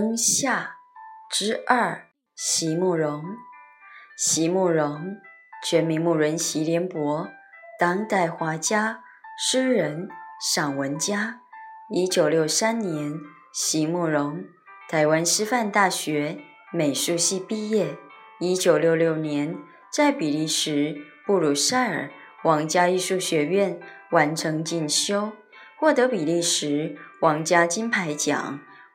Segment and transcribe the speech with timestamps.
[0.00, 0.76] 灯下
[1.30, 3.22] 之二，席慕容。
[4.16, 4.98] 席慕容，
[5.62, 7.28] 全名慕容席联博，
[7.78, 9.02] 当代画家、
[9.38, 10.08] 诗人、
[10.40, 11.42] 散文家。
[11.90, 13.12] 一九六三年，
[13.52, 14.42] 席慕容
[14.88, 16.38] 台湾师范大学
[16.72, 17.94] 美术系毕业。
[18.38, 19.54] 一九六六年，
[19.92, 20.96] 在比利时
[21.26, 22.10] 布鲁塞尔
[22.42, 23.78] 皇家艺术学院
[24.12, 25.32] 完成进修，
[25.78, 28.60] 获得比利时皇家金牌奖。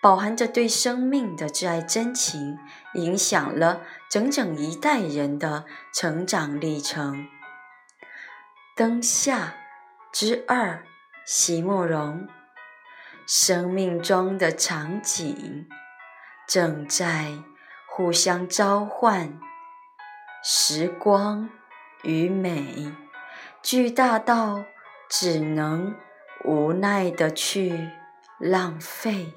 [0.00, 2.56] 饱含着对生命的挚爱真情，
[2.94, 7.26] 影响了整整一代人的成长历程。
[8.76, 9.54] 灯下
[10.12, 10.84] 之二，
[11.24, 12.28] 席慕容。
[13.26, 15.68] 生命中的场景
[16.46, 17.32] 正在
[17.86, 19.38] 互相召唤，
[20.42, 21.50] 时光
[22.04, 22.90] 与美，
[23.62, 24.64] 巨大到
[25.10, 25.94] 只能
[26.44, 27.90] 无奈的去
[28.38, 29.34] 浪费。